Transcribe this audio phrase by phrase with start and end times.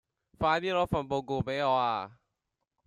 [0.39, 2.11] 快啲攞份報告畀我吖